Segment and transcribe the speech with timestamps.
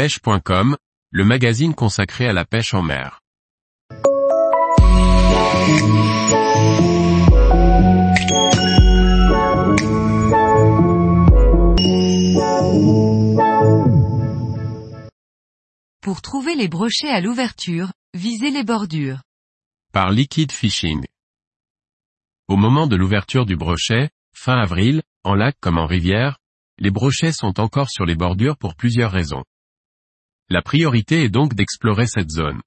[0.00, 0.78] pêche.com,
[1.10, 3.20] le magazine consacré à la pêche en mer.
[16.00, 19.20] Pour trouver les brochets à l'ouverture, visez les bordures.
[19.92, 21.04] Par Liquid Fishing.
[22.48, 26.38] Au moment de l'ouverture du brochet, fin avril, en lac comme en rivière,
[26.78, 29.44] les brochets sont encore sur les bordures pour plusieurs raisons.
[30.52, 32.60] La priorité est donc d'explorer cette zone.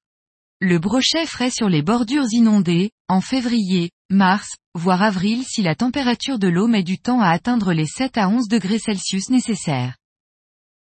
[0.61, 6.39] Le brochet frais sur les bordures inondées, en février, mars, voire avril si la température
[6.39, 9.97] de l'eau met du temps à atteindre les 7 à 11 degrés Celsius nécessaires.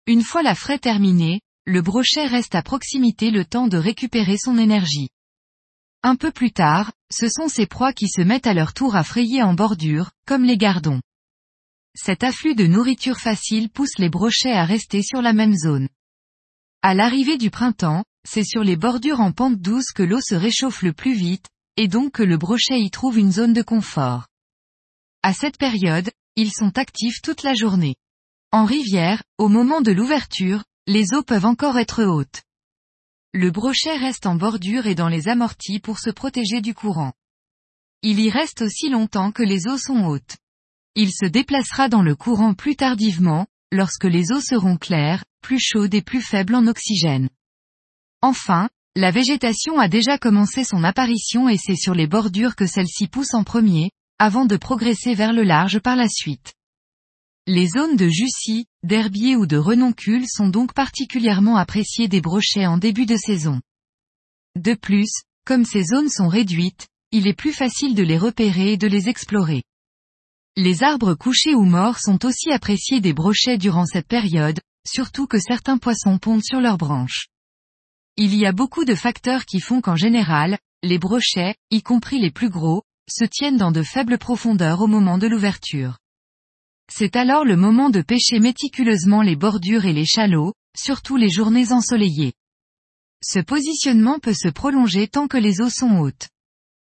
[0.08, 4.58] Une fois la fraie terminée, le brochet reste à proximité le temps de récupérer son
[4.58, 5.10] énergie.
[6.02, 9.04] Un peu plus tard, ce sont ces proies qui se mettent à leur tour à
[9.04, 11.00] frayer en bordure, comme les gardons.
[11.94, 15.88] Cet afflux de nourriture facile pousse les brochets à rester sur la même zone.
[16.80, 20.82] À l'arrivée du printemps, c'est sur les bordures en pente douce que l'eau se réchauffe
[20.82, 24.28] le plus vite, et donc que le brochet y trouve une zone de confort.
[25.24, 27.96] À cette période, ils sont actifs toute la journée.
[28.52, 32.42] En rivière, au moment de l'ouverture, les eaux peuvent encore être hautes.
[33.34, 37.12] Le brochet reste en bordure et dans les amortis pour se protéger du courant.
[38.02, 40.36] Il y reste aussi longtemps que les eaux sont hautes.
[40.94, 45.94] Il se déplacera dans le courant plus tardivement, lorsque les eaux seront claires, plus chaudes
[45.94, 47.28] et plus faibles en oxygène.
[48.22, 53.06] Enfin, la végétation a déjà commencé son apparition et c'est sur les bordures que celle-ci
[53.06, 56.54] pousse en premier, avant de progresser vers le large par la suite.
[57.46, 62.76] Les zones de Jussy, d'herbier ou de renoncule sont donc particulièrement appréciées des brochets en
[62.76, 63.60] début de saison.
[64.56, 65.10] De plus,
[65.46, 69.08] comme ces zones sont réduites, il est plus facile de les repérer et de les
[69.08, 69.62] explorer.
[70.56, 75.38] Les arbres couchés ou morts sont aussi appréciés des brochets durant cette période, surtout que
[75.38, 77.28] certains poissons pondent sur leurs branches.
[78.16, 82.30] Il y a beaucoup de facteurs qui font qu'en général, les brochets, y compris les
[82.30, 85.98] plus gros, se tiennent dans de faibles profondeurs au moment de l'ouverture.
[86.90, 91.72] C'est alors le moment de pêcher méticuleusement les bordures et les chalots, surtout les journées
[91.72, 92.32] ensoleillées.
[93.22, 96.28] Ce positionnement peut se prolonger tant que les eaux sont hautes.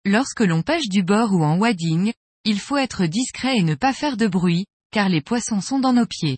[0.06, 2.14] Lorsque l'on pêche du bord ou en wading,
[2.46, 5.94] il faut être discret et ne pas faire de bruit, car les poissons sont dans
[5.94, 6.38] nos pieds.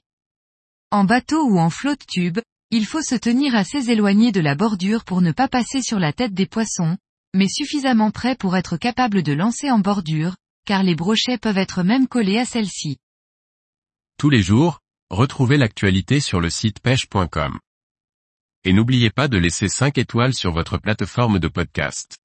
[0.92, 2.40] En bateau ou en flotte tube,
[2.72, 6.14] il faut se tenir assez éloigné de la bordure pour ne pas passer sur la
[6.14, 6.98] tête des poissons,
[7.36, 10.36] mais suffisamment près pour être capable de lancer en bordure,
[10.66, 12.98] car les brochets peuvent être même collés à celle-ci.
[14.18, 14.80] Tous les jours,
[15.10, 17.60] retrouvez l'actualité sur le site pêche.com.
[18.64, 22.19] Et n'oubliez pas de laisser 5 étoiles sur votre plateforme de podcast.